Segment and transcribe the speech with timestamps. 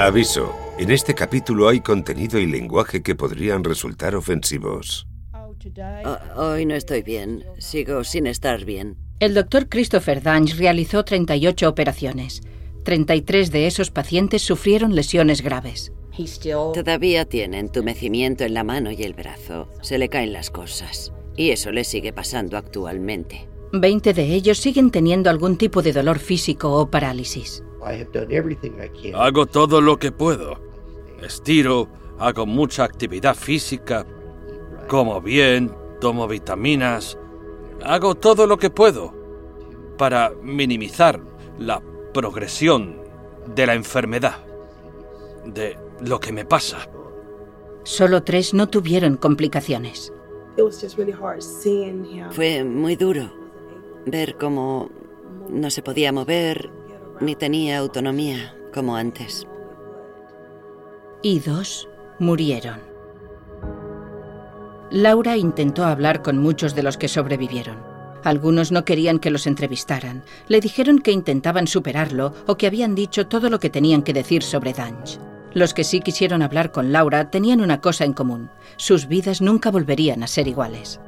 [0.00, 5.06] Aviso, en este capítulo hay contenido y lenguaje que podrían resultar ofensivos.
[6.06, 7.44] Oh, hoy no estoy bien.
[7.58, 8.96] Sigo sin estar bien.
[9.18, 12.40] El doctor Christopher Dange realizó 38 operaciones.
[12.84, 15.92] 33 de esos pacientes sufrieron lesiones graves.
[16.72, 19.68] Todavía tiene entumecimiento en la mano y el brazo.
[19.82, 21.12] Se le caen las cosas.
[21.36, 23.50] Y eso le sigue pasando actualmente.
[23.74, 27.62] 20 de ellos siguen teniendo algún tipo de dolor físico o parálisis.
[29.14, 30.58] Hago todo lo que puedo.
[31.22, 31.88] Estiro,
[32.18, 34.06] hago mucha actividad física,
[34.88, 37.18] como bien, tomo vitaminas,
[37.84, 39.14] hago todo lo que puedo
[39.96, 41.20] para minimizar
[41.58, 41.82] la
[42.12, 43.00] progresión
[43.54, 44.44] de la enfermedad,
[45.44, 46.88] de lo que me pasa.
[47.84, 50.12] Solo tres no tuvieron complicaciones.
[52.30, 53.30] Fue muy duro
[54.06, 54.90] ver cómo
[55.48, 56.70] no se podía mover
[57.20, 59.46] ni tenía autonomía como antes.
[61.22, 62.80] Y dos murieron.
[64.90, 67.76] Laura intentó hablar con muchos de los que sobrevivieron.
[68.24, 70.24] Algunos no querían que los entrevistaran.
[70.48, 74.42] Le dijeron que intentaban superarlo o que habían dicho todo lo que tenían que decir
[74.42, 75.18] sobre Dange.
[75.54, 78.50] Los que sí quisieron hablar con Laura tenían una cosa en común.
[78.76, 81.00] Sus vidas nunca volverían a ser iguales.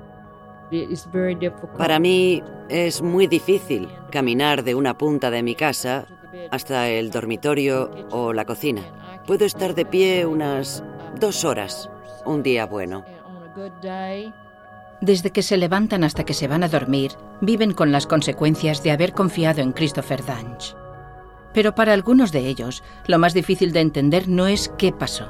[1.76, 6.06] Para mí es muy difícil caminar de una punta de mi casa
[6.50, 8.82] hasta el dormitorio o la cocina.
[9.26, 10.82] Puedo estar de pie unas
[11.18, 11.90] dos horas,
[12.24, 13.04] un día bueno.
[15.00, 18.92] Desde que se levantan hasta que se van a dormir, viven con las consecuencias de
[18.92, 20.74] haber confiado en Christopher Dange.
[21.52, 25.28] Pero para algunos de ellos, lo más difícil de entender no es qué pasó.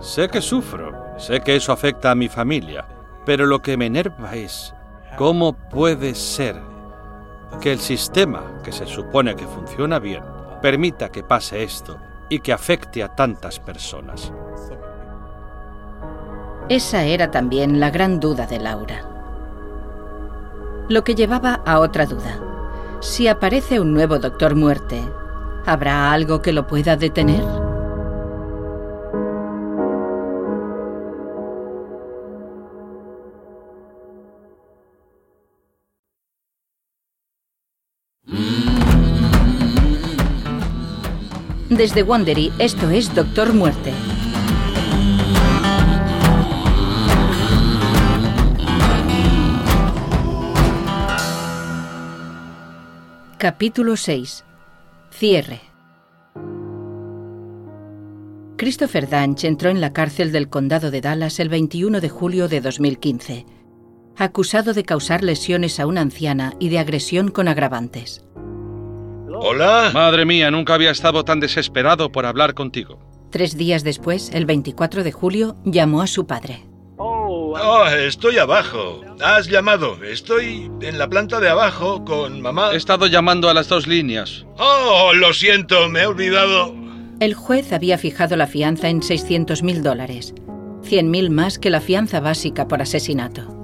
[0.00, 2.86] Sé que sufro, sé que eso afecta a mi familia,
[3.24, 4.74] pero lo que me enerva es
[5.16, 6.56] cómo puede ser
[7.60, 10.22] que el sistema, que se supone que funciona bien,
[10.62, 11.98] permita que pase esto
[12.28, 14.32] y que afecte a tantas personas.
[16.68, 19.04] Esa era también la gran duda de Laura.
[20.88, 22.40] Lo que llevaba a otra duda.
[23.00, 25.02] Si aparece un nuevo Doctor Muerte,
[25.66, 27.42] ¿habrá algo que lo pueda detener?
[41.80, 43.94] Desde Wondery, esto es Doctor Muerte.
[53.38, 54.44] Capítulo 6.
[55.10, 55.62] Cierre.
[58.58, 62.60] Christopher Danch entró en la cárcel del condado de Dallas el 21 de julio de
[62.60, 63.46] 2015,
[64.18, 68.22] acusado de causar lesiones a una anciana y de agresión con agravantes.
[69.42, 69.90] Hola.
[69.94, 72.98] Madre mía, nunca había estado tan desesperado por hablar contigo.
[73.30, 76.66] Tres días después, el 24 de julio, llamó a su padre.
[76.98, 79.00] Oh, estoy abajo.
[79.20, 80.04] Has llamado.
[80.04, 82.72] Estoy en la planta de abajo con mamá.
[82.72, 84.44] He estado llamando a las dos líneas.
[84.58, 86.74] Oh, lo siento, me he olvidado.
[87.18, 90.34] El juez había fijado la fianza en 600.000 dólares,
[90.82, 93.59] 100.000 más que la fianza básica por asesinato.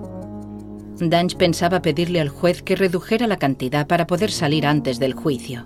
[0.98, 5.64] Danch pensaba pedirle al juez que redujera la cantidad para poder salir antes del juicio.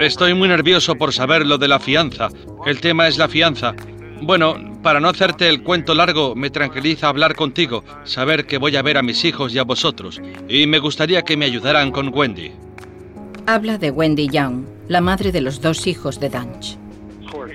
[0.00, 2.28] Estoy muy nervioso por saber lo de la fianza.
[2.66, 3.74] El tema es la fianza.
[4.20, 8.82] Bueno, para no hacerte el cuento largo, me tranquiliza hablar contigo, saber que voy a
[8.82, 12.52] ver a mis hijos y a vosotros, y me gustaría que me ayudaran con Wendy.
[13.46, 16.76] Habla de Wendy Young, la madre de los dos hijos de Danch.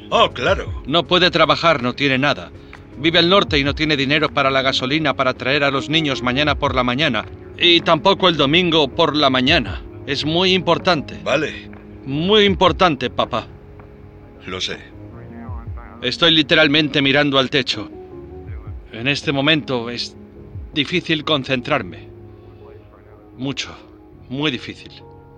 [0.10, 0.82] Oh, claro.
[0.86, 2.52] No puede trabajar, no tiene nada.
[2.98, 6.22] Vive al norte y no tiene dinero para la gasolina para traer a los niños
[6.22, 7.26] mañana por la mañana.
[7.58, 9.82] Y tampoco el domingo por la mañana.
[10.06, 11.20] Es muy importante.
[11.24, 11.70] Vale.
[12.06, 13.48] Muy importante, papá.
[14.46, 14.78] Lo sé.
[16.02, 17.90] Estoy literalmente mirando al techo.
[18.92, 20.16] En este momento es
[20.74, 22.10] difícil concentrarme.
[23.38, 23.76] Mucho,
[24.30, 24.92] muy difícil.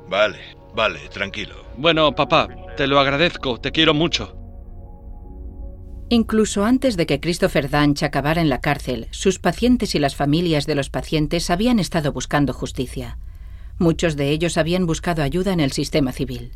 [0.09, 0.39] Vale,
[0.73, 1.55] vale, tranquilo.
[1.77, 4.35] Bueno, papá, te lo agradezco, te quiero mucho.
[6.09, 10.67] Incluso antes de que Christopher Danch acabara en la cárcel, sus pacientes y las familias
[10.67, 13.17] de los pacientes habían estado buscando justicia.
[13.79, 16.51] Muchos de ellos habían buscado ayuda en el sistema civil.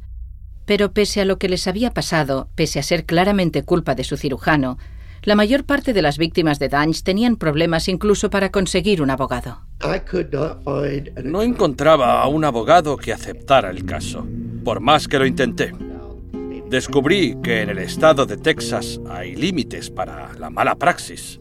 [0.66, 4.18] Pero pese a lo que les había pasado, pese a ser claramente culpa de su
[4.18, 4.78] cirujano,
[5.24, 9.62] la mayor parte de las víctimas de Danch tenían problemas incluso para conseguir un abogado.
[11.24, 14.28] No encontraba a un abogado que aceptara el caso,
[14.64, 15.74] por más que lo intenté.
[16.70, 21.40] Descubrí que en el estado de Texas hay límites para la mala praxis.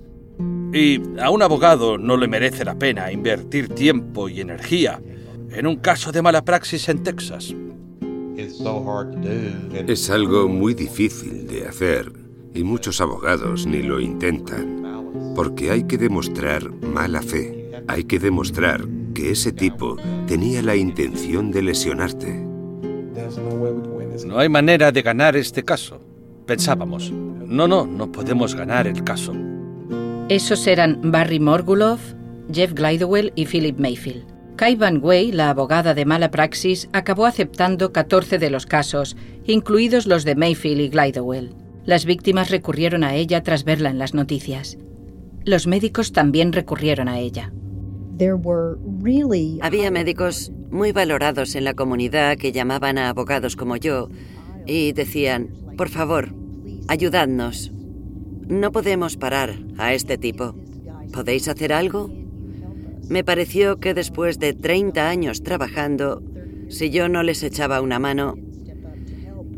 [0.72, 5.02] Y a un abogado no le merece la pena invertir tiempo y energía
[5.50, 7.54] en un caso de mala praxis en Texas.
[9.86, 12.10] Es algo muy difícil de hacer
[12.54, 18.86] y muchos abogados ni lo intentan, porque hay que demostrar mala fe, hay que demostrar
[19.12, 19.96] que ese tipo
[20.26, 22.46] tenía la intención de lesionarte.
[24.24, 26.00] No hay manera de ganar este caso.
[26.46, 29.34] Pensábamos, no, no, no podemos ganar el caso.
[30.28, 31.98] Esos eran Barry Morgulov,
[32.52, 34.24] Jeff Glidewell y Philip Mayfield.
[34.56, 39.16] Kai Van Wey, la abogada de mala praxis, acabó aceptando 14 de los casos,
[39.46, 41.54] incluidos los de Mayfield y Glidewell.
[41.84, 44.76] Las víctimas recurrieron a ella tras verla en las noticias.
[45.44, 47.52] Los médicos también recurrieron a ella.
[49.62, 54.08] Había médicos muy valorados en la comunidad que llamaban a abogados como yo
[54.66, 56.34] y decían, por favor,
[56.88, 57.72] ayudadnos.
[58.48, 60.54] No podemos parar a este tipo.
[61.12, 62.10] ¿Podéis hacer algo?
[63.08, 66.22] Me pareció que después de 30 años trabajando,
[66.68, 68.34] si yo no les echaba una mano,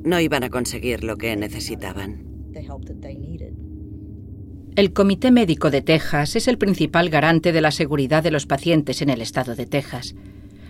[0.05, 2.25] no iban a conseguir lo que necesitaban.
[4.81, 9.03] El Comité Médico de Texas es el principal garante de la seguridad de los pacientes
[9.03, 10.15] en el estado de Texas.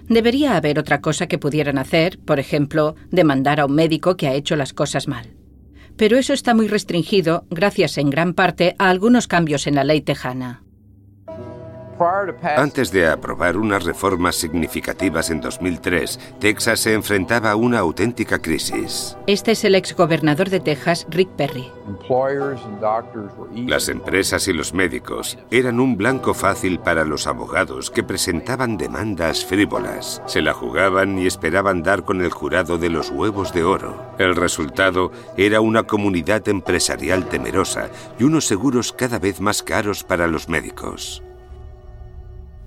[0.09, 4.35] Debería haber otra cosa que pudieran hacer, por ejemplo, demandar a un médico que ha
[4.35, 5.29] hecho las cosas mal.
[5.97, 10.01] Pero eso está muy restringido gracias en gran parte a algunos cambios en la ley
[10.01, 10.65] tejana.
[12.56, 19.19] Antes de aprobar unas reformas significativas en 2003, Texas se enfrentaba a una auténtica crisis.
[19.26, 21.70] Este es el exgobernador de Texas, Rick Perry.
[23.67, 29.44] Las empresas y los médicos eran un blanco fácil para los abogados que presentaban demandas
[29.44, 30.23] frívolas.
[30.26, 34.14] Se la jugaban y esperaban dar con el jurado de los huevos de oro.
[34.19, 40.26] El resultado era una comunidad empresarial temerosa y unos seguros cada vez más caros para
[40.26, 41.23] los médicos.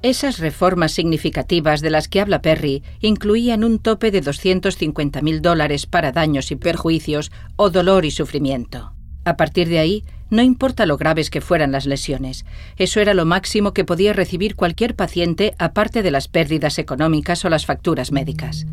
[0.03, 6.11] Esas reformas significativas de las que habla Perry incluían un tope de 250.000 dólares para
[6.11, 8.91] daños y perjuicios o dolor y sufrimiento.
[9.23, 12.43] A partir de ahí, no importa lo graves que fueran las lesiones,
[12.75, 17.49] eso era lo máximo que podía recibir cualquier paciente aparte de las pérdidas económicas o
[17.49, 18.65] las facturas médicas.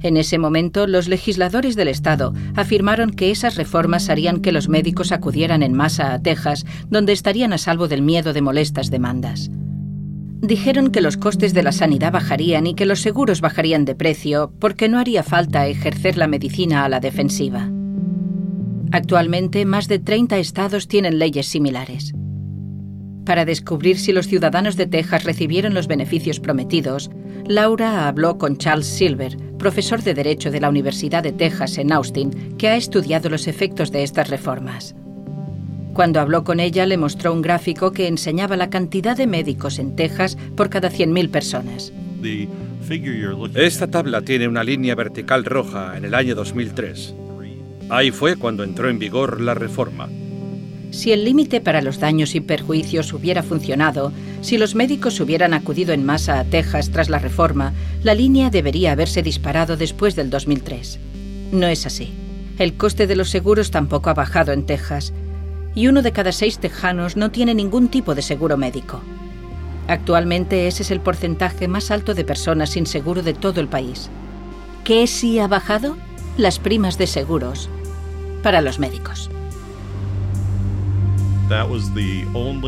[0.00, 5.12] En ese momento, los legisladores del Estado afirmaron que esas reformas harían que los médicos
[5.12, 9.50] acudieran en masa a Texas, donde estarían a salvo del miedo de molestas demandas
[10.46, 14.52] dijeron que los costes de la sanidad bajarían y que los seguros bajarían de precio
[14.58, 17.70] porque no haría falta ejercer la medicina a la defensiva.
[18.92, 22.14] Actualmente, más de 30 estados tienen leyes similares.
[23.24, 27.10] Para descubrir si los ciudadanos de Texas recibieron los beneficios prometidos,
[27.46, 32.56] Laura habló con Charles Silver, profesor de Derecho de la Universidad de Texas en Austin,
[32.58, 34.94] que ha estudiado los efectos de estas reformas.
[35.94, 39.94] Cuando habló con ella le mostró un gráfico que enseñaba la cantidad de médicos en
[39.94, 41.92] Texas por cada 100.000 personas.
[43.54, 47.14] Esta tabla tiene una línea vertical roja en el año 2003.
[47.90, 50.08] Ahí fue cuando entró en vigor la reforma.
[50.90, 55.92] Si el límite para los daños y perjuicios hubiera funcionado, si los médicos hubieran acudido
[55.92, 60.98] en masa a Texas tras la reforma, la línea debería haberse disparado después del 2003.
[61.52, 62.12] No es así.
[62.58, 65.12] El coste de los seguros tampoco ha bajado en Texas
[65.74, 69.00] y uno de cada seis tejanos no tiene ningún tipo de seguro médico.
[69.88, 74.08] Actualmente ese es el porcentaje más alto de personas sin seguro de todo el país.
[74.84, 75.96] ¿Qué sí ha bajado?
[76.36, 77.68] Las primas de seguros
[78.42, 79.30] para los médicos.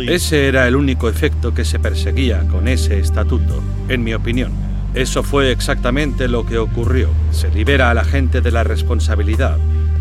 [0.06, 4.52] Ese era el único efecto que se perseguía con ese estatuto, en mi opinión.
[4.94, 7.08] Eso fue exactamente lo que ocurrió.
[7.30, 9.58] Se libera a la gente de la responsabilidad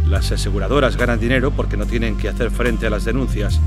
[0.09, 3.59] las aseguradoras ganan dinero porque no tienen que hacer frente a las denuncias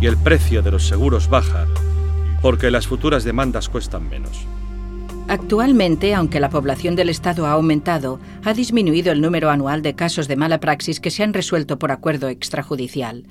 [0.00, 1.66] y el precio de los seguros baja
[2.42, 4.46] porque las futuras demandas cuestan menos.
[5.28, 10.26] Actualmente, aunque la población del Estado ha aumentado, ha disminuido el número anual de casos
[10.26, 13.24] de mala praxis que se han resuelto por acuerdo extrajudicial.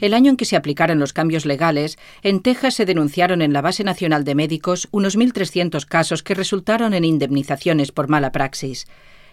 [0.00, 3.62] El año en que se aplicaron los cambios legales, en Texas se denunciaron en la
[3.62, 8.86] Base Nacional de Médicos unos 1.300 casos que resultaron en indemnizaciones por mala praxis.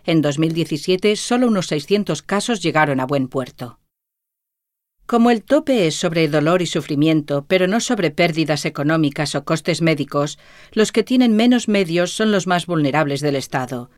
[0.05, 3.79] En 2017, solo unos 600 casos llegaron a buen puerto.
[5.05, 9.81] Como el tope es sobre dolor y sufrimiento, pero no sobre pérdidas económicas o costes
[9.81, 10.39] médicos,
[10.71, 13.89] los que tienen menos medios son los más vulnerables del Estado.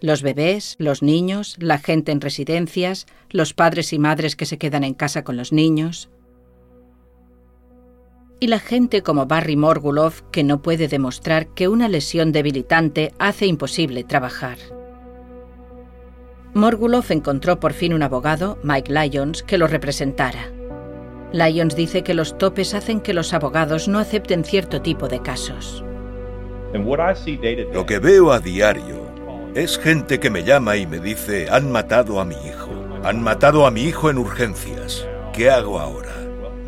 [0.00, 4.82] Los bebés, los niños, la gente en residencias, los padres y madres que se quedan
[4.82, 6.10] en casa con los niños.
[8.40, 13.46] Y la gente como Barry Morgulov, que no puede demostrar que una lesión debilitante hace
[13.46, 14.58] imposible trabajar.
[16.54, 20.50] Morgulov encontró por fin un abogado, Mike Lyons, que lo representara.
[21.32, 25.84] Lyons dice que los topes hacen que los abogados no acepten cierto tipo de casos.
[26.72, 29.10] Lo que veo a diario
[29.54, 32.70] Es gente que me llama y me dice, han matado a mi hijo.
[33.02, 35.06] Han matado a mi hijo en urgencias.
[35.32, 36.14] ¿Qué hago ahora?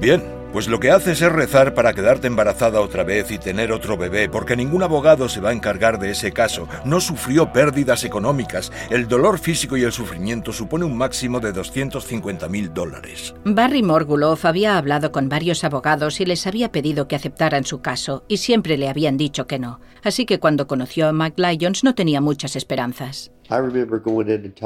[0.00, 0.22] Bien,
[0.52, 4.28] pues lo que haces es rezar para quedarte embarazada otra vez y tener otro bebé,
[4.28, 6.68] porque ningún abogado se va a encargar de ese caso.
[6.85, 8.71] No sufrió pérdidas económicas.
[8.90, 13.35] El dolor físico y el sufrimiento supone un máximo de 250 mil dólares.
[13.44, 18.25] Barry Morguloff había hablado con varios abogados y les había pedido que aceptaran su caso,
[18.28, 19.80] y siempre le habían dicho que no.
[20.02, 23.30] Así que cuando conoció a Mike Lyons no tenía muchas esperanzas.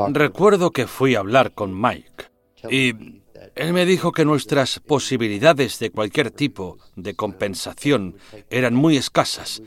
[0.08, 2.24] Recuerdo que fui a hablar con Mike
[2.70, 3.22] y
[3.56, 8.16] él me dijo que nuestras posibilidades de cualquier tipo de compensación
[8.50, 9.62] eran muy escasas,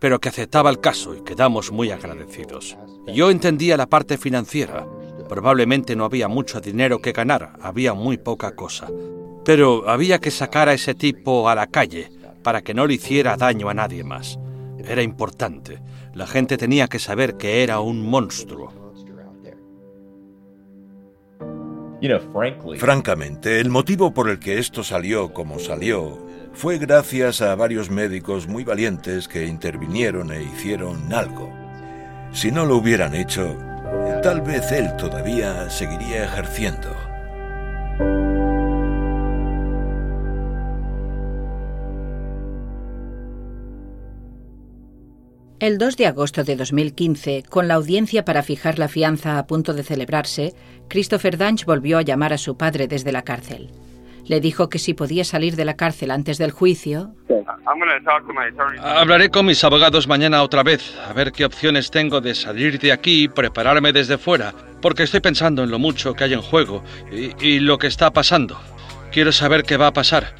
[0.00, 2.76] pero que aceptaba el caso y quedamos muy agradecidos.
[3.06, 4.86] Yo entendía la parte financiera.
[5.28, 8.88] Probablemente no había mucho dinero que ganar, había muy poca cosa.
[9.44, 12.10] Pero había que sacar a ese tipo a la calle
[12.42, 14.36] para que no le hiciera daño a nadie más.
[14.78, 15.80] Era importante.
[16.12, 18.81] La gente tenía que saber que era un monstruo.
[22.80, 26.18] Francamente, el motivo por el que esto salió como salió
[26.52, 31.52] fue gracias a varios médicos muy valientes que intervinieron e hicieron algo.
[32.32, 33.56] Si no lo hubieran hecho,
[34.22, 36.88] tal vez él todavía seguiría ejerciendo.
[45.62, 49.74] El 2 de agosto de 2015, con la audiencia para fijar la fianza a punto
[49.74, 50.54] de celebrarse,
[50.88, 53.70] Christopher Danch volvió a llamar a su padre desde la cárcel.
[54.26, 57.14] Le dijo que si podía salir de la cárcel antes del juicio...
[58.82, 62.90] Hablaré con mis abogados mañana otra vez, a ver qué opciones tengo de salir de
[62.90, 66.82] aquí y prepararme desde fuera, porque estoy pensando en lo mucho que hay en juego
[67.12, 68.58] y, y lo que está pasando.
[69.12, 70.34] Quiero saber qué va a pasar.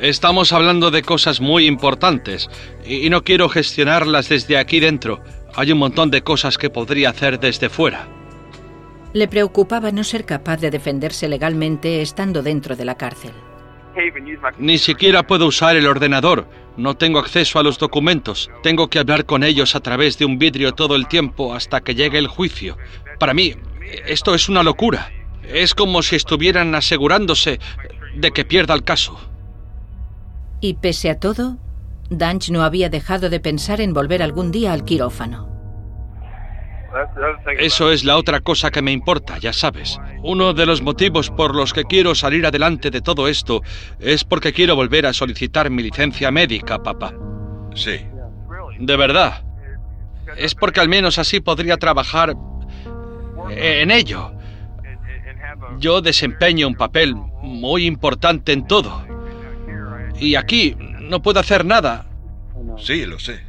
[0.00, 2.50] Estamos hablando de cosas muy importantes
[2.84, 5.22] y no quiero gestionarlas desde aquí dentro.
[5.54, 8.06] Hay un montón de cosas que podría hacer desde fuera.
[9.14, 13.32] Le preocupaba no ser capaz de defenderse legalmente estando dentro de la cárcel.
[14.58, 16.46] Ni siquiera puedo usar el ordenador.
[16.76, 18.50] No tengo acceso a los documentos.
[18.62, 21.94] Tengo que hablar con ellos a través de un vidrio todo el tiempo hasta que
[21.94, 22.76] llegue el juicio.
[23.18, 23.54] Para mí,
[24.06, 25.10] esto es una locura.
[25.42, 27.58] Es como si estuvieran asegurándose
[28.14, 29.18] de que pierda el caso.
[30.60, 31.58] Y pese a todo,
[32.10, 35.56] Danch no había dejado de pensar en volver algún día al quirófano.
[37.58, 39.98] Eso es la otra cosa que me importa, ya sabes.
[40.22, 43.62] Uno de los motivos por los que quiero salir adelante de todo esto
[43.98, 47.12] es porque quiero volver a solicitar mi licencia médica, papá.
[47.74, 48.06] Sí.
[48.78, 49.44] De verdad.
[50.36, 52.34] Es porque al menos así podría trabajar
[53.50, 54.32] en ello.
[55.78, 59.05] Yo desempeño un papel muy importante en todo.
[60.18, 62.06] Y aquí no puedo hacer nada.
[62.78, 63.40] Sí, lo sé.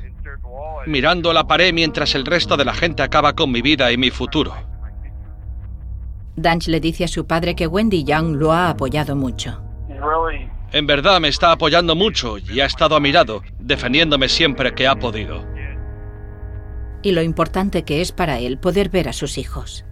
[0.85, 4.09] Mirando la pared mientras el resto de la gente acaba con mi vida y mi
[4.09, 4.55] futuro.
[6.35, 9.61] Danch le dice a su padre que Wendy Young lo ha apoyado mucho.
[10.71, 14.87] En verdad me está apoyando mucho y ha estado a mi lado, defendiéndome siempre que
[14.87, 15.45] ha podido.
[17.01, 19.85] Y lo importante que es para él poder ver a sus hijos.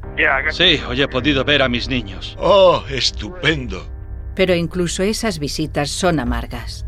[0.51, 2.37] Sí, hoy he podido ver a mis niños.
[2.39, 3.94] Oh, estupendo.
[4.35, 6.85] Pero incluso esas visitas son amargas.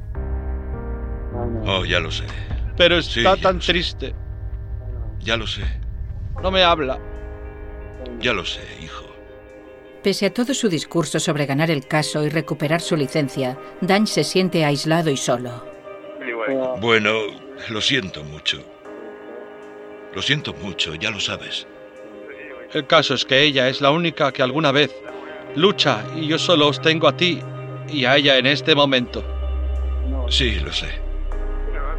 [1.66, 2.25] Oh, ya lo sé.
[2.75, 4.13] Pero está tan triste.
[5.20, 5.63] Ya lo sé.
[6.42, 7.00] No me habla.
[8.20, 9.06] Ya lo sé, hijo.
[10.04, 14.24] Pese a todo su discurso sobre ganar el caso y recuperar su licencia, Dan se
[14.24, 15.66] siente aislado y solo.
[16.80, 17.12] Bueno,
[17.70, 18.63] lo siento mucho.
[20.13, 21.68] Lo siento mucho, ya lo sabes.
[22.74, 24.96] El caso es que ella es la única que alguna vez
[25.56, 27.42] lucha y yo solo os tengo a ti
[27.89, 29.24] y a ella en este momento.
[30.30, 30.89] Sí, lo sé.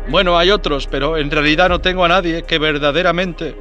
[0.08, 3.54] Bueno, hay otros, pero en realidad no tengo a nadie que verdaderamente...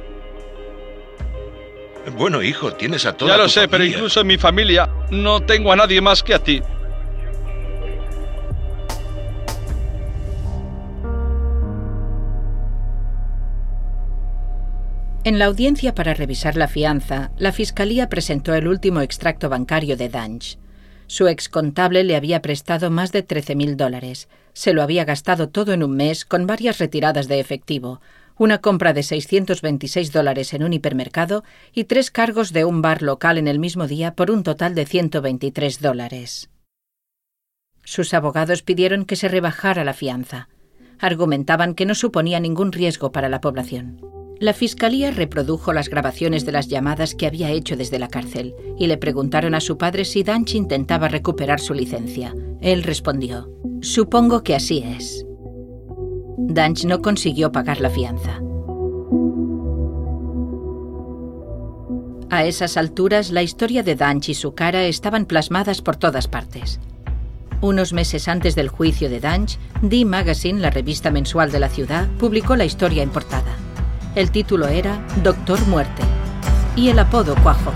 [2.16, 5.72] Bueno, hijo, tienes a toda Ya lo sé, pero incluso en mi familia no tengo
[5.72, 6.62] a nadie más que a ti.
[15.28, 20.08] En la audiencia para revisar la fianza, la Fiscalía presentó el último extracto bancario de
[20.08, 20.58] Danch.
[21.06, 24.30] Su ex contable le había prestado más de 13.000 dólares.
[24.54, 28.00] Se lo había gastado todo en un mes con varias retiradas de efectivo,
[28.38, 31.44] una compra de 626 dólares en un hipermercado
[31.74, 34.86] y tres cargos de un bar local en el mismo día por un total de
[34.86, 36.48] 123 dólares.
[37.84, 40.48] Sus abogados pidieron que se rebajara la fianza.
[40.98, 44.17] Argumentaban que no suponía ningún riesgo para la población.
[44.40, 48.86] La fiscalía reprodujo las grabaciones de las llamadas que había hecho desde la cárcel y
[48.86, 52.34] le preguntaron a su padre si Danch intentaba recuperar su licencia.
[52.60, 55.26] Él respondió, Supongo que así es.
[56.36, 58.40] Danch no consiguió pagar la fianza.
[62.30, 66.78] A esas alturas, la historia de Danch y su cara estaban plasmadas por todas partes.
[67.60, 72.06] Unos meses antes del juicio de Danch, D Magazine, la revista mensual de la ciudad,
[72.18, 73.56] publicó la historia en portada.
[74.14, 76.02] El título era Doctor Muerte
[76.74, 77.72] y el apodo Cuajo.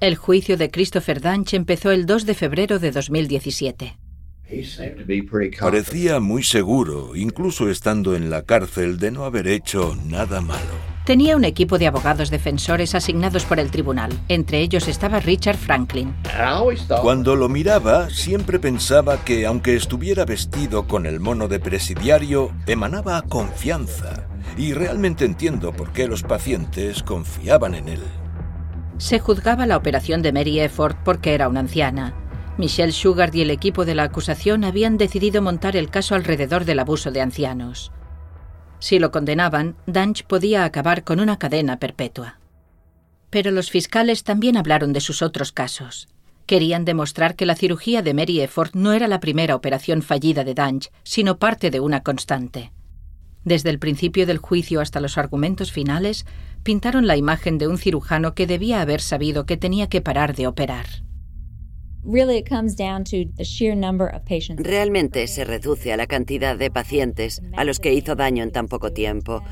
[0.00, 3.98] El juicio de Christopher Danch empezó el 2 de febrero de 2017.
[5.60, 10.90] Parecía muy seguro, incluso estando en la cárcel, de no haber hecho nada malo.
[11.04, 14.10] Tenía un equipo de abogados defensores asignados por el tribunal.
[14.28, 16.14] Entre ellos estaba Richard Franklin.
[17.02, 23.20] Cuando lo miraba, siempre pensaba que, aunque estuviera vestido con el mono de presidiario, emanaba
[23.20, 24.26] confianza.
[24.56, 28.00] Y realmente entiendo por qué los pacientes confiaban en él
[29.00, 32.14] se juzgaba la operación de Mary Efford porque era una anciana.
[32.58, 36.80] Michelle Sugar y el equipo de la acusación habían decidido montar el caso alrededor del
[36.80, 37.92] abuso de ancianos.
[38.78, 42.40] Si lo condenaban, Danch podía acabar con una cadena perpetua.
[43.30, 46.08] Pero los fiscales también hablaron de sus otros casos.
[46.44, 50.52] Querían demostrar que la cirugía de Mary Efford no era la primera operación fallida de
[50.52, 52.72] Danch, sino parte de una constante.
[53.44, 56.26] Desde el principio del juicio hasta los argumentos finales,
[56.62, 60.46] pintaron la imagen de un cirujano que debía haber sabido que tenía que parar de
[60.46, 60.86] operar.
[64.56, 68.68] Realmente se reduce a la cantidad de pacientes a los que hizo daño en tan
[68.68, 69.42] poco tiempo.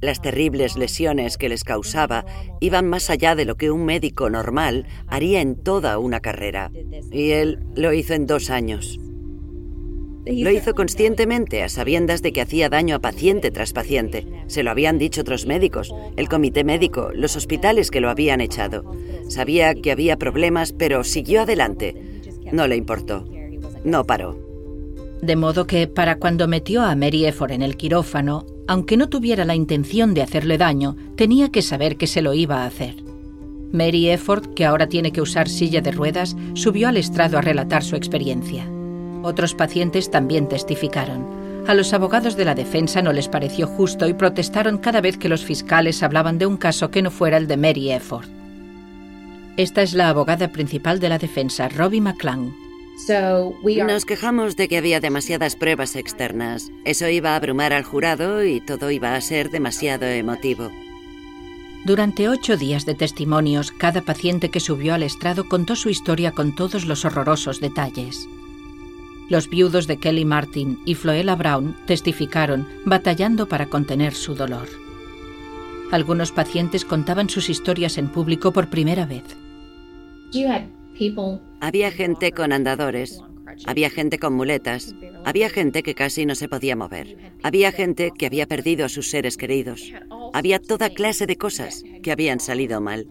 [0.00, 2.26] Las terribles lesiones que les causaba
[2.60, 6.70] iban más allá de lo que un médico normal haría en toda una carrera.
[7.10, 8.98] Y él lo hizo en dos años.
[10.26, 14.26] Lo hizo conscientemente, a sabiendas de que hacía daño a paciente tras paciente.
[14.46, 18.90] Se lo habían dicho otros médicos, el comité médico, los hospitales que lo habían echado.
[19.28, 21.94] Sabía que había problemas, pero siguió adelante.
[22.52, 23.28] No le importó.
[23.84, 24.38] No paró.
[25.20, 29.44] De modo que, para cuando metió a Mary Efford en el quirófano, aunque no tuviera
[29.44, 32.96] la intención de hacerle daño, tenía que saber que se lo iba a hacer.
[33.72, 37.82] Mary Efford, que ahora tiene que usar silla de ruedas, subió al estrado a relatar
[37.82, 38.70] su experiencia.
[39.24, 41.64] Otros pacientes también testificaron.
[41.66, 45.30] A los abogados de la defensa no les pareció justo y protestaron cada vez que
[45.30, 48.28] los fiscales hablaban de un caso que no fuera el de Mary Efford.
[49.56, 52.52] Esta es la abogada principal de la defensa, Robbie McClung.
[53.86, 56.70] Nos quejamos de que había demasiadas pruebas externas.
[56.84, 60.70] Eso iba a abrumar al jurado y todo iba a ser demasiado emotivo.
[61.86, 66.54] Durante ocho días de testimonios, cada paciente que subió al estrado contó su historia con
[66.54, 68.28] todos los horrorosos detalles.
[69.28, 74.68] Los viudos de Kelly Martin y Floella Brown testificaron, batallando para contener su dolor.
[75.90, 79.24] Algunos pacientes contaban sus historias en público por primera vez.
[81.60, 83.22] Había gente con andadores,
[83.66, 88.26] había gente con muletas, había gente que casi no se podía mover, había gente que
[88.26, 89.92] había perdido a sus seres queridos,
[90.32, 93.06] había toda clase de cosas que habían salido mal.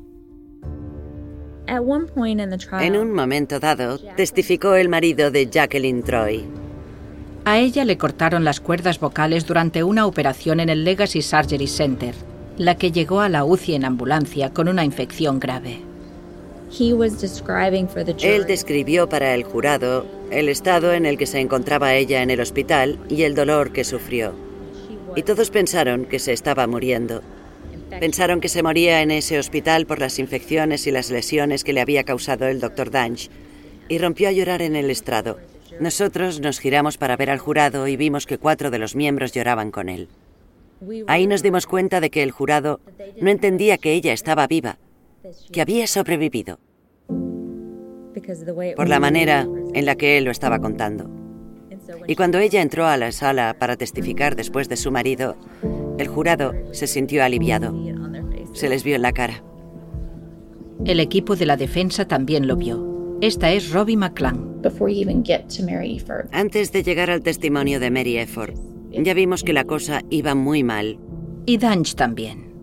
[2.82, 6.46] En un momento dado, testificó el marido de Jacqueline Troy.
[7.46, 12.16] A ella le cortaron las cuerdas vocales durante una operación en el Legacy Surgery Center,
[12.58, 15.82] la que llegó a la UCI en ambulancia con una infección grave.
[18.22, 22.40] Él describió para el jurado el estado en el que se encontraba ella en el
[22.40, 24.34] hospital y el dolor que sufrió.
[25.16, 27.22] Y todos pensaron que se estaba muriendo.
[28.00, 31.82] Pensaron que se moría en ese hospital por las infecciones y las lesiones que le
[31.82, 33.30] había causado el doctor Danch
[33.90, 35.40] y rompió a llorar en el estrado.
[35.80, 39.72] Nosotros nos giramos para ver al jurado y vimos que cuatro de los miembros lloraban
[39.72, 40.08] con él.
[41.08, 42.80] Ahí nos dimos cuenta de que el jurado
[43.22, 44.78] no entendía que ella estaba viva,
[45.52, 46.60] que había sobrevivido,
[48.76, 51.10] por la manera en la que él lo estaba contando.
[52.08, 55.38] Y cuando ella entró a la sala para testificar después de su marido,
[55.98, 57.74] el jurado se sintió aliviado.
[58.54, 59.44] Se les vio en la cara.
[60.86, 63.18] El equipo de la defensa también lo vio.
[63.22, 64.62] Esta es Robbie McClung.
[66.32, 68.54] Antes de llegar al testimonio de Mary Efford,
[68.92, 71.00] ya vimos que la cosa iba muy mal.
[71.46, 72.54] Y Danch también.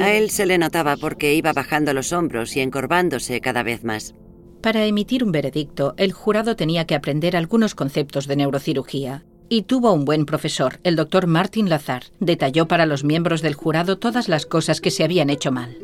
[0.00, 4.14] A él se le notaba porque iba bajando los hombros y encorvándose cada vez más.
[4.60, 9.24] Para emitir un veredicto, el jurado tenía que aprender algunos conceptos de neurocirugía.
[9.52, 12.04] Y tuvo un buen profesor, el doctor Martin Lazar.
[12.20, 15.76] Detalló para los miembros del jurado todas las cosas que se habían hecho mal.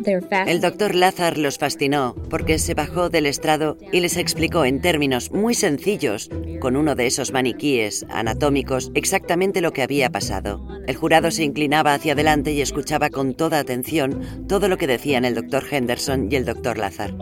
[0.46, 5.32] El doctor Lazar los fascinó porque se bajó del estrado y les explicó en términos
[5.32, 10.64] muy sencillos, con uno de esos maniquíes anatómicos, exactamente lo que había pasado.
[10.86, 15.24] El jurado se inclinaba hacia adelante y escuchaba con toda atención todo lo que decían
[15.24, 17.14] el doctor Henderson y el doctor Lazar.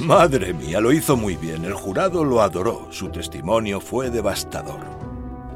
[0.00, 1.64] Madre mía, lo hizo muy bien.
[1.64, 2.88] El jurado lo adoró.
[2.90, 4.69] Su testimonio fue devastador.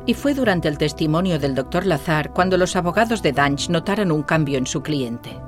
[0.07, 4.22] Y fue durante el testimonio del doctor Lazar cuando los abogados de Danch notaron un
[4.22, 5.38] cambio en su cliente.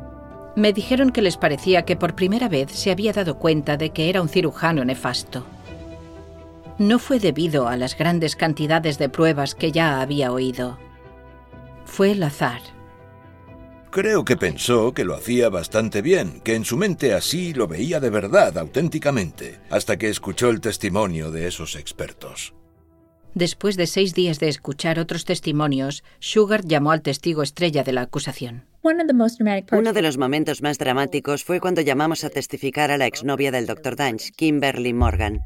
[0.56, 4.08] Me dijeron que les parecía que por primera vez se había dado cuenta de que
[4.08, 5.44] era un cirujano nefasto.
[6.78, 10.78] No fue debido a las grandes cantidades de pruebas que ya había oído.
[11.84, 12.60] Fue Lazar.
[13.90, 17.98] Creo que pensó que lo hacía bastante bien, que en su mente así lo veía
[17.98, 22.52] de verdad, auténticamente, hasta que escuchó el testimonio de esos expertos.
[23.36, 28.00] Después de seis días de escuchar otros testimonios, Sugar llamó al testigo estrella de la
[28.00, 28.64] acusación.
[28.80, 33.66] Uno de los momentos más dramáticos fue cuando llamamos a testificar a la exnovia del
[33.66, 33.94] Dr.
[33.94, 35.40] Danch, Kimberly Morgan.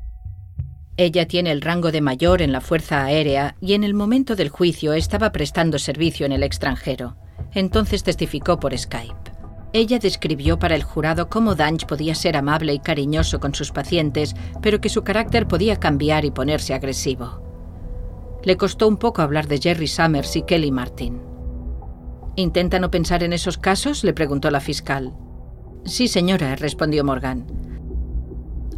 [0.96, 4.50] Ella tiene el rango de mayor en la Fuerza Aérea y en el momento del
[4.50, 7.16] juicio estaba prestando servicio en el extranjero.
[7.54, 9.32] Entonces testificó por Skype.
[9.72, 14.36] Ella describió para el jurado cómo Danch podía ser amable y cariñoso con sus pacientes,
[14.62, 17.49] pero que su carácter podía cambiar y ponerse agresivo.
[18.42, 21.20] Le costó un poco hablar de Jerry Summers y Kelly Martin.
[22.36, 24.02] ¿Intenta no pensar en esos casos?
[24.02, 25.12] le preguntó la fiscal.
[25.84, 27.46] Sí, señora, respondió Morgan.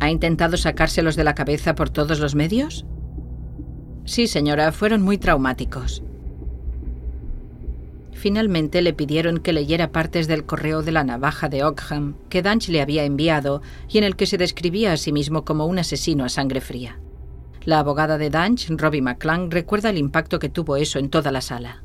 [0.00, 2.84] ¿Ha intentado sacárselos de la cabeza por todos los medios?
[4.04, 6.02] Sí, señora, fueron muy traumáticos.
[8.12, 12.68] Finalmente le pidieron que leyera partes del correo de la navaja de Ockham que Danch
[12.68, 16.24] le había enviado y en el que se describía a sí mismo como un asesino
[16.24, 16.98] a sangre fría.
[17.64, 21.40] La abogada de Danch, Robbie McClung, recuerda el impacto que tuvo eso en toda la
[21.40, 21.82] sala.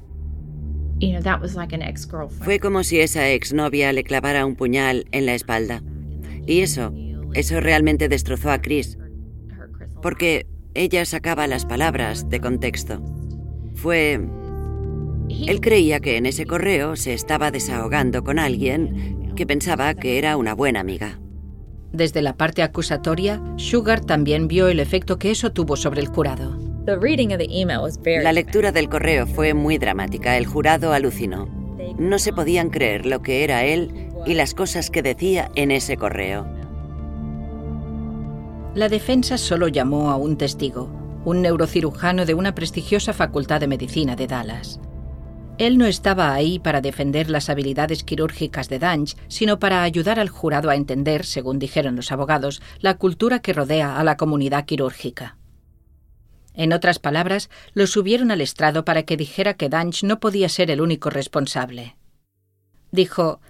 [2.42, 5.84] Fue como si esa exnovia le clavara un puñal en la espalda.
[6.48, 6.94] Y eso,
[7.34, 8.98] eso realmente destrozó a Chris.
[10.02, 13.04] Porque ella sacaba las palabras de contexto.
[13.76, 14.20] Fue
[15.30, 20.38] él creía que en ese correo se estaba desahogando con alguien que pensaba que era
[20.38, 21.20] una buena amiga.
[21.92, 26.58] Desde la parte acusatoria, Sugar también vio el efecto que eso tuvo sobre el jurado.
[26.86, 30.38] La lectura del correo fue muy dramática.
[30.38, 31.48] El jurado alucinó.
[31.98, 35.98] No se podían creer lo que era él y las cosas que decía en ese
[35.98, 36.48] correo.
[38.76, 40.90] La defensa solo llamó a un testigo,
[41.26, 44.80] un neurocirujano de una prestigiosa facultad de medicina de Dallas.
[45.58, 50.30] Él no estaba ahí para defender las habilidades quirúrgicas de Danch, sino para ayudar al
[50.30, 55.38] jurado a entender, según dijeron los abogados, la cultura que rodea a la comunidad quirúrgica.
[56.54, 60.70] En otras palabras, lo subieron al estrado para que dijera que Danch no podía ser
[60.70, 61.98] el único responsable.
[62.92, 63.42] Dijo,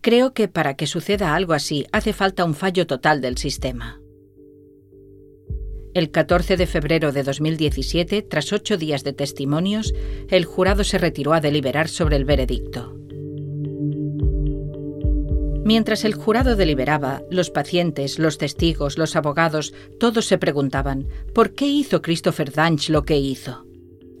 [0.00, 4.00] Creo que para que suceda algo así hace falta un fallo total del sistema.
[5.92, 9.92] El 14 de febrero de 2017, tras ocho días de testimonios,
[10.28, 12.96] el jurado se retiró a deliberar sobre el veredicto.
[15.64, 21.66] Mientras el jurado deliberaba, los pacientes, los testigos, los abogados, todos se preguntaban, ¿por qué
[21.66, 23.66] hizo Christopher Danch lo que hizo?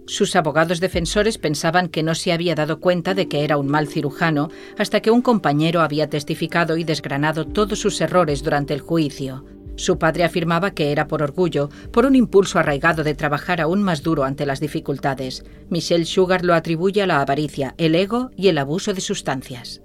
[0.06, 3.86] Sus abogados defensores pensaban que no se había dado cuenta de que era un mal
[3.86, 9.44] cirujano hasta que un compañero había testificado y desgranado todos sus errores durante el juicio,
[9.76, 14.02] su padre afirmaba que era por orgullo, por un impulso arraigado de trabajar aún más
[14.02, 15.44] duro ante las dificultades.
[15.68, 19.82] Michelle Sugar lo atribuye a la avaricia, el ego y el abuso de sustancias.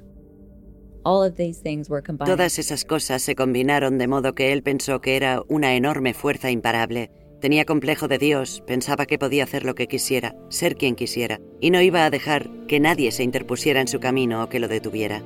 [2.26, 6.50] Todas esas cosas se combinaron de modo que él pensó que era una enorme fuerza
[6.50, 7.12] imparable.
[7.40, 11.70] Tenía complejo de Dios, pensaba que podía hacer lo que quisiera, ser quien quisiera, y
[11.70, 15.22] no iba a dejar que nadie se interpusiera en su camino o que lo detuviera.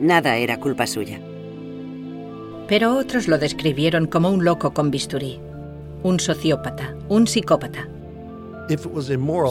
[0.00, 1.20] Nada era culpa suya
[2.70, 5.40] pero otros lo describieron como un loco con bisturí,
[6.04, 7.88] un sociópata, un psicópata.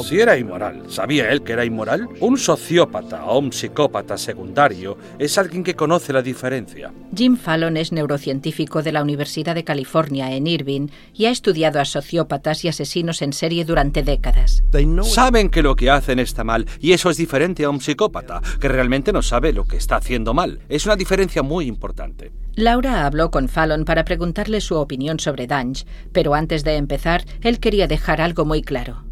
[0.04, 2.08] Si era inmoral, ¿sabía él que era inmoral?
[2.20, 6.92] Un sociópata o un psicópata secundario es alguien que conoce la diferencia.
[7.16, 11.86] Jim Fallon es neurocientífico de la Universidad de California en Irvine y ha estudiado a
[11.86, 14.64] sociópatas y asesinos en serie durante décadas.
[15.04, 18.68] Saben que lo que hacen está mal y eso es diferente a un psicópata, que
[18.68, 20.60] realmente no sabe lo que está haciendo mal.
[20.70, 22.32] Es una diferencia muy importante.
[22.56, 27.60] Laura habló con Fallon para preguntarle su opinión sobre Danch, pero antes de empezar, él
[27.60, 29.06] quería dejar algo muy claro.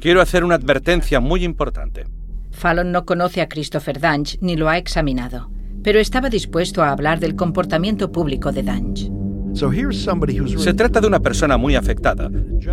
[0.00, 2.04] Quiero hacer una advertencia muy importante.
[2.50, 5.50] Fallon no conoce a Christopher Danch ni lo ha examinado,
[5.82, 9.10] pero estaba dispuesto a hablar del comportamiento público de Danch.
[9.54, 12.30] Se trata de una persona muy afectada.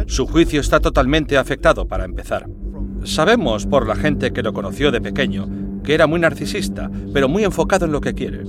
[0.08, 2.47] Su juicio está totalmente afectado para empezar.
[3.04, 5.47] Sabemos por la gente que lo conoció de pequeño
[5.84, 8.43] que era muy narcisista, pero muy enfocado en lo que quiere.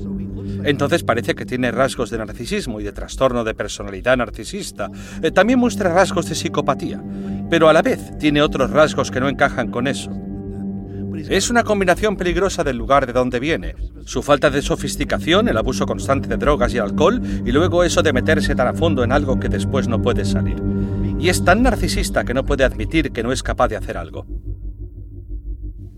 [0.65, 4.91] Entonces parece que tiene rasgos de narcisismo y de trastorno de personalidad narcisista.
[5.23, 7.03] Eh, también muestra rasgos de psicopatía,
[7.51, 10.11] pero a la vez tiene otros rasgos que no encajan con eso.
[11.29, 13.77] Es una combinación peligrosa del lugar de donde viene.
[14.05, 18.13] Su falta de sofisticación, el abuso constante de drogas y alcohol, y luego eso de
[18.13, 20.57] meterse tan a fondo en algo que después no puede salir.
[21.19, 24.27] Y es tan narcisista que no puede admitir que no es capaz de hacer algo.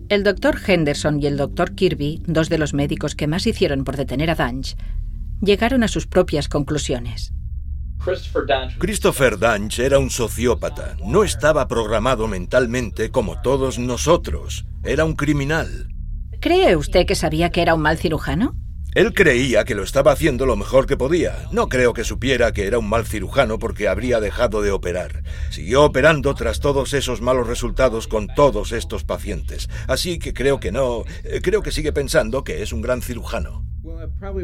[0.07, 3.97] El doctor Henderson y el doctor Kirby, dos de los médicos que más hicieron por
[3.97, 4.75] detener a Danch,
[5.41, 7.33] llegaron a sus propias conclusiones.
[8.77, 10.95] Christopher Danch era un sociópata.
[11.03, 14.65] No estaba programado mentalmente como todos nosotros.
[14.83, 15.87] Era un criminal.
[16.39, 18.55] ¿Cree usted que sabía que era un mal cirujano?
[18.95, 21.49] Él creía que lo estaba haciendo lo mejor que podía.
[21.51, 25.21] No creo que supiera que era un mal cirujano porque habría dejado de operar.
[25.49, 29.69] Siguió operando tras todos esos malos resultados con todos estos pacientes.
[29.89, 31.03] Así que creo que no.
[31.25, 33.65] Eh, creo que sigue pensando que es un gran cirujano.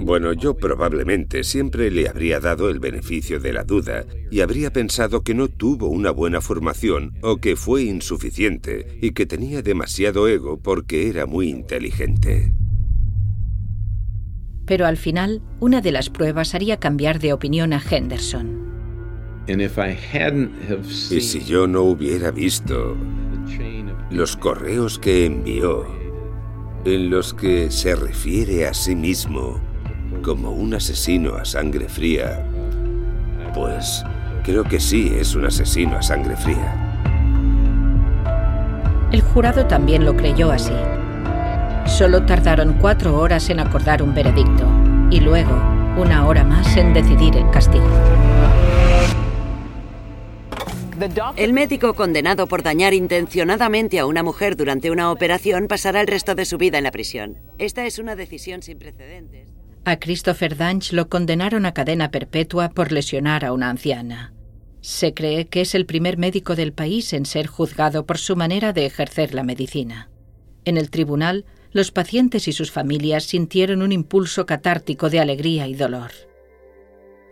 [0.02, 5.24] Bueno, yo probablemente siempre le habría dado el beneficio de la duda y habría pensado
[5.24, 10.60] que no tuvo una buena formación o que fue insuficiente y que tenía demasiado ego
[10.62, 12.52] porque era muy inteligente
[14.72, 18.72] pero al final una de las pruebas haría cambiar de opinión a Henderson.
[19.46, 22.96] Y si yo no hubiera visto
[24.12, 25.86] los correos que envió,
[26.86, 29.60] en los que se refiere a sí mismo
[30.22, 32.48] como un asesino a sangre fría,
[33.54, 34.06] pues
[34.46, 37.20] creo que sí es un asesino a sangre fría.
[39.12, 40.72] El jurado también lo creyó así.
[41.98, 44.66] Solo tardaron cuatro horas en acordar un veredicto
[45.12, 45.52] y luego
[45.98, 47.86] una hora más en decidir el castigo.
[51.36, 56.34] El médico condenado por dañar intencionadamente a una mujer durante una operación pasará el resto
[56.34, 57.40] de su vida en la prisión.
[57.58, 59.50] Esta es una decisión sin precedentes.
[59.84, 64.34] A Christopher Danch lo condenaron a cadena perpetua por lesionar a una anciana.
[64.80, 68.72] Se cree que es el primer médico del país en ser juzgado por su manera
[68.72, 70.10] de ejercer la medicina.
[70.64, 75.76] En el tribunal, los pacientes y sus familias sintieron un impulso catártico de alegría y
[75.76, 76.12] dolor.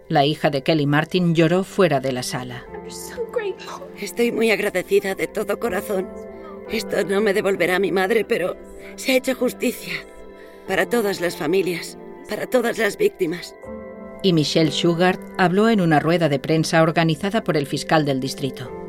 [0.07, 2.65] La hija de Kelly Martin lloró fuera de la sala.
[3.99, 6.07] Estoy muy agradecida de todo corazón.
[6.71, 8.55] Esto no me devolverá a mi madre, pero
[8.95, 9.93] se ha hecho justicia
[10.67, 11.97] para todas las familias,
[12.29, 13.55] para todas las víctimas.
[14.23, 18.88] Y Michelle Sugar habló en una rueda de prensa organizada por el fiscal del distrito.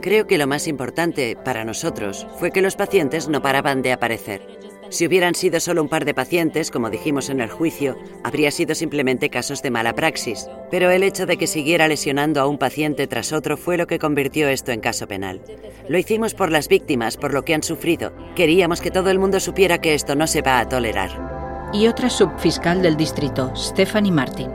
[0.00, 4.42] Creo que lo más importante para nosotros fue que los pacientes no paraban de aparecer.
[4.90, 8.74] Si hubieran sido solo un par de pacientes, como dijimos en el juicio, habría sido
[8.74, 10.48] simplemente casos de mala praxis.
[10.68, 14.00] Pero el hecho de que siguiera lesionando a un paciente tras otro fue lo que
[14.00, 15.40] convirtió esto en caso penal.
[15.88, 18.12] Lo hicimos por las víctimas, por lo que han sufrido.
[18.34, 21.39] Queríamos que todo el mundo supiera que esto no se va a tolerar
[21.72, 24.50] y otra subfiscal del distrito, Stephanie Martin.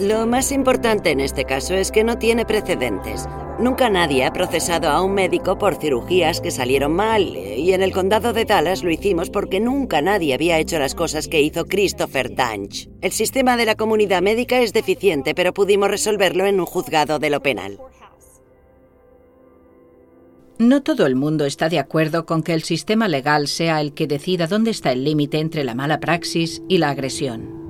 [0.00, 3.26] Lo más importante en este caso es que no tiene precedentes.
[3.58, 7.92] Nunca nadie ha procesado a un médico por cirugías que salieron mal y en el
[7.92, 12.34] condado de Dallas lo hicimos porque nunca nadie había hecho las cosas que hizo Christopher
[12.34, 12.88] Danch.
[13.00, 17.30] El sistema de la comunidad médica es deficiente, pero pudimos resolverlo en un juzgado de
[17.30, 17.78] lo penal.
[20.58, 24.06] No todo el mundo está de acuerdo con que el sistema legal sea el que
[24.06, 27.64] decida dónde está el límite entre la mala praxis y la agresión.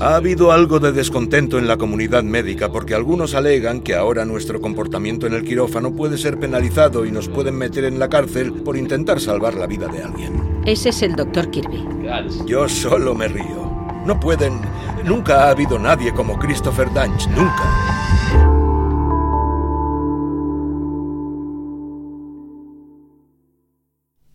[0.00, 4.60] Ha habido algo de descontento en la comunidad médica porque algunos alegan que ahora nuestro
[4.60, 8.76] comportamiento en el quirófano puede ser penalizado y nos pueden meter en la cárcel por
[8.76, 10.62] intentar salvar la vida de alguien.
[10.64, 11.86] Ese es el doctor Kirby.
[12.46, 13.70] Yo solo me río.
[14.04, 14.58] No pueden...
[15.04, 18.59] Nunca ha habido nadie como Christopher Danch, nunca.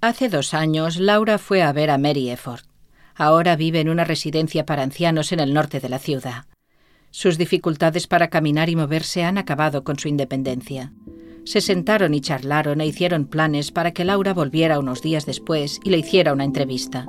[0.06, 2.62] Hace dos años, Laura fue a ver a Mary Efford.
[3.15, 6.46] Ahora vive en una residencia para ancianos en el norte de la ciudad.
[7.10, 10.94] Sus dificultades para caminar y moverse han acabado con su independencia.
[11.44, 15.89] Se sentaron y charlaron e hicieron planes para que Laura volviera unos días después y
[15.89, 17.08] le hiciera una entrevista.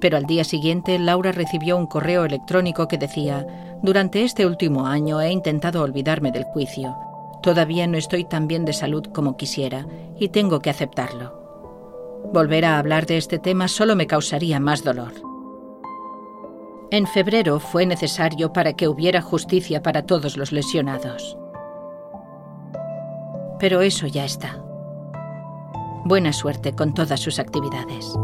[0.00, 3.46] Pero al día siguiente Laura recibió un correo electrónico que decía,
[3.80, 6.96] Durante este último año he intentado olvidarme del juicio.
[7.44, 9.86] Todavía no estoy tan bien de salud como quisiera
[10.18, 11.41] y tengo que aceptarlo.
[12.32, 15.12] Volver a hablar de este tema solo me causaría más dolor.
[16.90, 21.38] En febrero fue necesario para que hubiera justicia para todos los lesionados.
[23.58, 24.62] Pero eso ya está.
[26.04, 28.14] Buena suerte con todas sus actividades.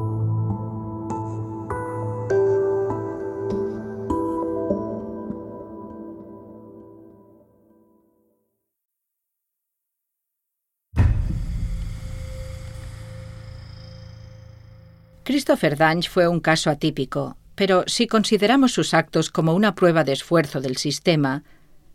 [15.28, 20.12] Christopher Danch fue un caso atípico, pero si consideramos sus actos como una prueba de
[20.12, 21.44] esfuerzo del sistema,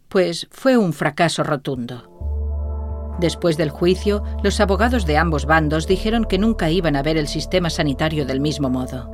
[0.08, 3.16] pues fue un fracaso rotundo.
[3.20, 7.28] Después del juicio, los abogados de ambos bandos dijeron que nunca iban a ver el
[7.28, 9.10] sistema sanitario del mismo modo.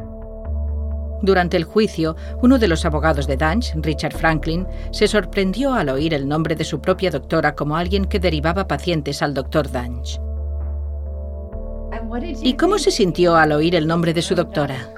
[1.22, 6.14] Durante el juicio, uno de los abogados de Danch, Richard Franklin, se sorprendió al oír
[6.14, 10.20] el nombre de su propia doctora como alguien que derivaba pacientes al doctor Danch.
[12.41, 14.93] ¿Y cómo se sintió al oír el nombre de su doctora?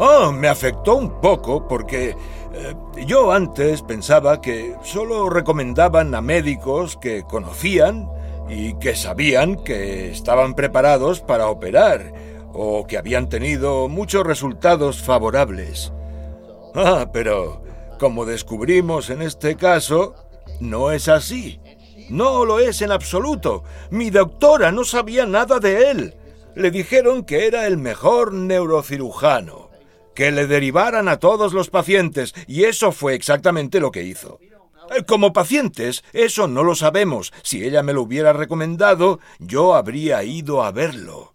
[0.00, 6.96] Oh, me afectó un poco porque eh, yo antes pensaba que solo recomendaban a médicos
[6.96, 8.08] que conocían
[8.48, 12.12] y que sabían que estaban preparados para operar
[12.52, 15.92] o que habían tenido muchos resultados favorables.
[16.74, 17.62] Ah, pero
[17.98, 20.14] como descubrimos en este caso,
[20.60, 21.60] no es así.
[22.08, 23.64] No lo es en absoluto.
[23.90, 26.14] Mi doctora no sabía nada de él.
[26.54, 29.70] Le dijeron que era el mejor neurocirujano,
[30.14, 34.40] que le derivaran a todos los pacientes, y eso fue exactamente lo que hizo.
[34.96, 37.32] Eh, como pacientes, eso no lo sabemos.
[37.42, 41.34] Si ella me lo hubiera recomendado, yo habría ido a verlo.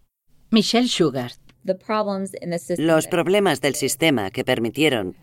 [0.50, 1.32] Michelle Sugar.
[2.76, 5.16] Los problemas del sistema que permitieron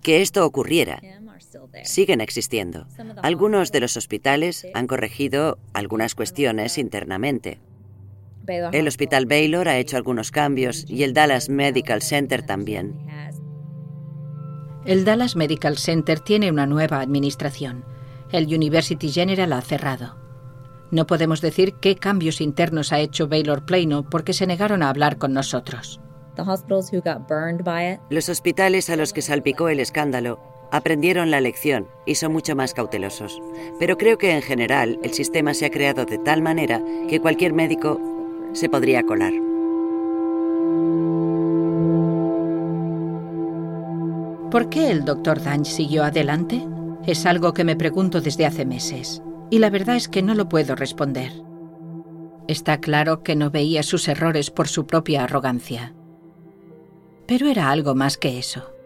[0.00, 1.00] que esto ocurriera
[1.84, 2.86] siguen existiendo.
[3.22, 7.60] Algunos de los hospitales han corregido algunas cuestiones internamente.
[8.72, 12.96] El Hospital Baylor ha hecho algunos cambios y el Dallas Medical Center también.
[14.86, 17.84] El Dallas Medical Center tiene una nueva administración.
[18.32, 20.16] El University General ha cerrado.
[20.90, 25.18] No podemos decir qué cambios internos ha hecho Baylor Plano porque se negaron a hablar
[25.18, 26.00] con nosotros.
[28.10, 32.74] Los hospitales a los que salpicó el escándalo aprendieron la lección y son mucho más
[32.74, 33.40] cautelosos.
[33.78, 37.52] Pero creo que en general el sistema se ha creado de tal manera que cualquier
[37.52, 38.00] médico
[38.52, 39.32] se podría colar.
[44.50, 46.66] ¿Por qué el doctor Danch siguió adelante?
[47.06, 49.22] Es algo que me pregunto desde hace meses.
[49.50, 51.32] Y la verdad es que no lo puedo responder.
[52.48, 55.94] Está claro que no veía sus errores por su propia arrogancia.
[57.26, 58.77] Pero era algo más que eso.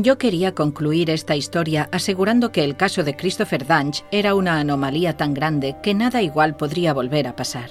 [0.00, 5.16] Yo quería concluir esta historia asegurando que el caso de Christopher Danch era una anomalía
[5.16, 7.70] tan grande que nada igual podría volver a pasar.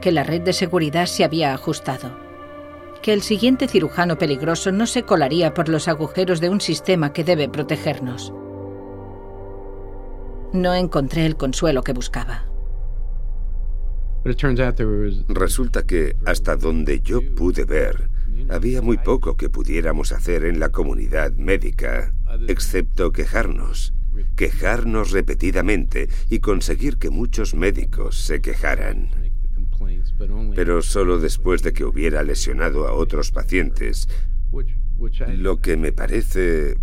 [0.00, 2.16] Que la red de seguridad se había ajustado.
[3.02, 7.24] Que el siguiente cirujano peligroso no se colaría por los agujeros de un sistema que
[7.24, 8.32] debe protegernos.
[10.52, 12.44] No encontré el consuelo que buscaba.
[14.22, 18.13] Resulta que, hasta donde yo pude ver,
[18.48, 22.14] había muy poco que pudiéramos hacer en la comunidad médica,
[22.48, 23.94] excepto quejarnos,
[24.36, 29.10] quejarnos repetidamente y conseguir que muchos médicos se quejaran.
[30.54, 34.08] Pero solo después de que hubiera lesionado a otros pacientes,
[35.36, 36.76] lo que me parece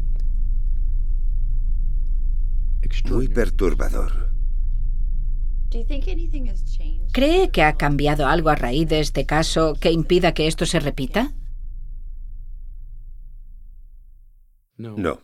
[3.09, 4.31] muy perturbador.
[7.11, 10.79] ¿Cree que ha cambiado algo a raíz de este caso que impida que esto se
[10.79, 11.33] repita?
[14.77, 15.19] No.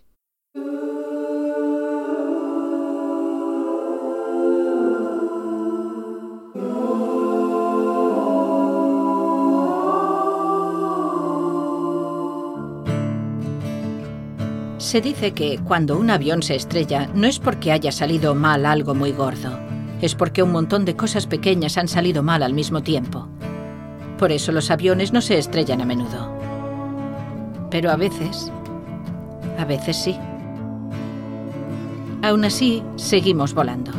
[14.78, 18.93] Se dice que cuando un avión se estrella no es porque haya salido mal algo
[18.93, 19.66] muy gordo,
[20.02, 23.28] es porque un montón de cosas pequeñas han salido mal al mismo tiempo.
[24.18, 26.32] Por eso los aviones no se estrellan a menudo.
[27.70, 28.52] Pero a veces
[29.58, 30.18] a veces sí.
[32.22, 33.92] Aún así, seguimos volando.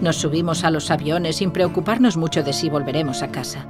[0.00, 3.66] Nos subimos a los aviones sin preocuparnos mucho de si volveremos a casa.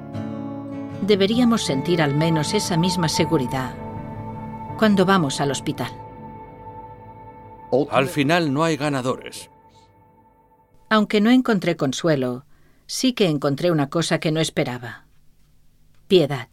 [1.02, 3.74] Deberíamos sentir al menos esa misma seguridad
[4.78, 5.90] cuando vamos al hospital.
[7.90, 9.51] Al final no hay ganadores.
[10.92, 12.44] Aunque no encontré consuelo,
[12.86, 15.06] sí que encontré una cosa que no esperaba.
[16.06, 16.48] Piedad.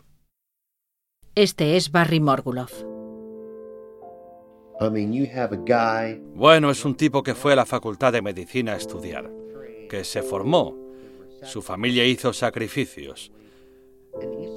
[1.35, 2.69] Este es Barry Morgulov.
[6.35, 9.29] Bueno, es un tipo que fue a la Facultad de Medicina a estudiar,
[9.89, 10.73] que se formó,
[11.43, 13.33] su familia hizo sacrificios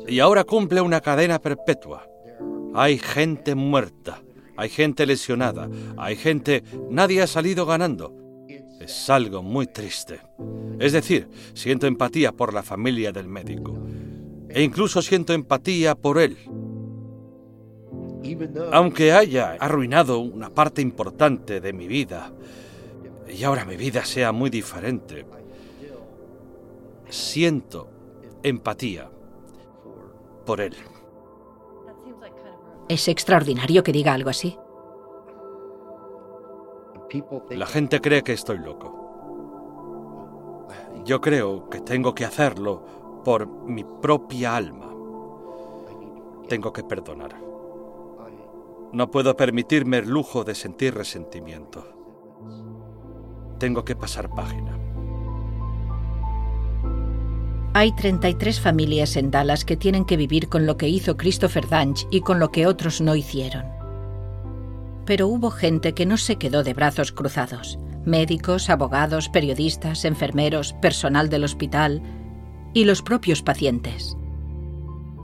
[0.06, 2.06] y ahora cumple una cadena perpetua.
[2.72, 4.22] Hay gente muerta,
[4.56, 6.62] hay gente lesionada, hay gente...
[6.88, 8.21] Nadie ha salido ganando.
[8.82, 10.20] Es algo muy triste.
[10.80, 13.78] Es decir, siento empatía por la familia del médico.
[14.48, 16.36] E incluso siento empatía por él.
[18.72, 22.32] Aunque haya arruinado una parte importante de mi vida
[23.28, 25.24] y ahora mi vida sea muy diferente,
[27.08, 27.88] siento
[28.42, 29.08] empatía
[30.44, 30.74] por él.
[32.88, 34.56] Es extraordinario que diga algo así.
[37.50, 38.98] La gente cree que estoy loco.
[41.04, 44.88] Yo creo que tengo que hacerlo por mi propia alma.
[46.48, 47.36] Tengo que perdonar.
[48.92, 51.84] No puedo permitirme el lujo de sentir resentimiento.
[53.58, 54.78] Tengo que pasar página.
[57.74, 62.06] Hay 33 familias en Dallas que tienen que vivir con lo que hizo Christopher Danch
[62.10, 63.81] y con lo que otros no hicieron.
[65.04, 67.78] Pero hubo gente que no se quedó de brazos cruzados.
[68.04, 72.02] Médicos, abogados, periodistas, enfermeros, personal del hospital
[72.74, 74.16] y los propios pacientes.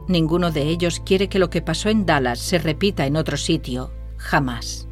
[0.09, 3.93] Ninguno de ellos quiere que lo que pasó en Dallas se repita en otro sitio,
[4.17, 4.89] jamás.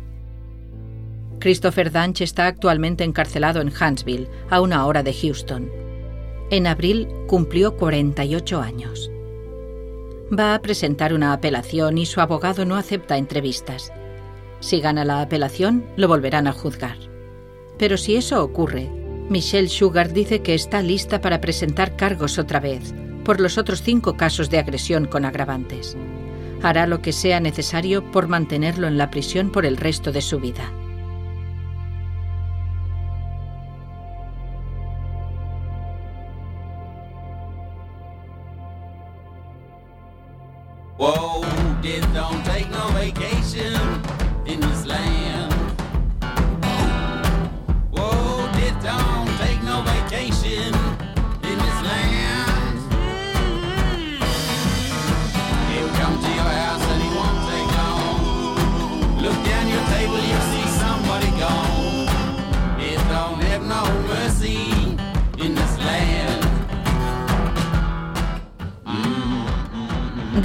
[1.39, 5.71] Christopher Danch está actualmente encarcelado en Huntsville, a una hora de Houston.
[6.51, 9.11] En abril cumplió 48 años.
[10.37, 13.93] Va a presentar una apelación y su abogado no acepta entrevistas.
[14.67, 16.97] Si gana la apelación, lo volverán a juzgar.
[17.79, 18.91] Pero si eso ocurre,
[19.29, 22.93] Michelle Sugar dice que está lista para presentar cargos otra vez,
[23.25, 25.97] por los otros cinco casos de agresión con agravantes.
[26.65, 30.41] Hará lo que sea necesario por mantenerlo en la prisión por el resto de su
[30.41, 30.73] vida.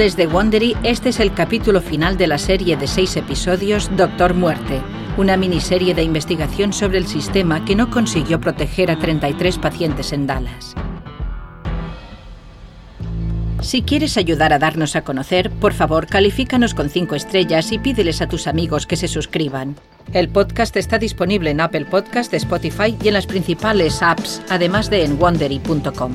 [0.02, 4.82] Desde Wondery, este es el capítulo final de la serie de seis episodios Doctor Muerte,
[5.16, 10.26] una miniserie de investigación sobre el sistema que no consiguió proteger a 33 pacientes en
[10.26, 10.74] Dallas.
[13.62, 18.24] Si quieres ayudar a darnos a conocer, por favor, califícanos con cinco estrellas y pídeles
[18.24, 19.76] a tus amigos que se suscriban.
[20.14, 25.06] El podcast está disponible en Apple Podcast, Spotify y en las principales apps, además de
[25.06, 26.14] en wondery.com.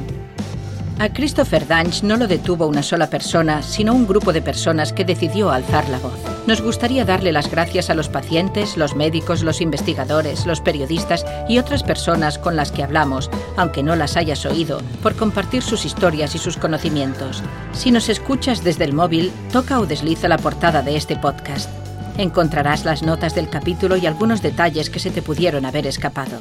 [0.98, 5.04] A Christopher Danch no lo detuvo una sola persona, sino un grupo de personas que
[5.04, 6.18] decidió alzar la voz.
[6.46, 11.58] Nos gustaría darle las gracias a los pacientes, los médicos, los investigadores, los periodistas y
[11.58, 16.34] otras personas con las que hablamos, aunque no las hayas oído, por compartir sus historias
[16.34, 17.42] y sus conocimientos.
[17.72, 21.68] Si nos escuchas desde el móvil, toca o desliza la portada de este podcast.
[22.16, 26.40] Encontrarás las notas del capítulo y algunos detalles que se te pudieron haber escapado.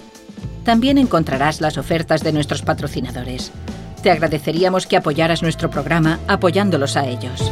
[0.64, 3.52] También encontrarás las ofertas de nuestros patrocinadores
[4.06, 7.52] te agradeceríamos que apoyaras nuestro programa apoyándolos a ellos.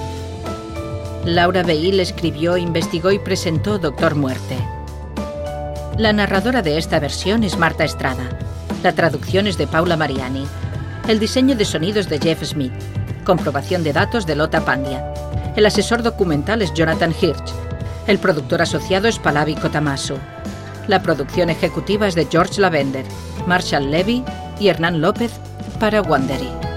[1.26, 4.56] Laura Beil escribió, investigó y presentó Doctor Muerte.
[5.98, 8.30] La narradora de esta versión es Marta Estrada.
[8.84, 10.46] La traducción es de Paula Mariani.
[11.08, 12.74] El diseño de sonido es de Jeff Smith.
[13.26, 15.12] Comprobación de datos de Lota Pandia.
[15.56, 17.52] El asesor documental es Jonathan Hirsch.
[18.06, 20.20] El productor asociado es Palavi Kotamasu.
[20.88, 23.06] La producción ejecutiva es de George Lavender,
[23.48, 24.24] Marshall Levy
[24.60, 25.32] y Hernán López
[25.80, 26.73] para Wandery.